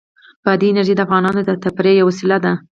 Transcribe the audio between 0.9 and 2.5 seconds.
د افغانانو د تفریح یوه وسیله